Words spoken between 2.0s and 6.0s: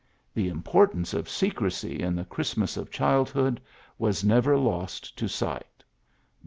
in the Christmas of childhood was never lost to sight.